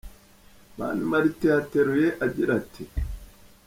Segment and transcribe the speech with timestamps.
[0.77, 2.83] Mani Martin yateruye agira ati:.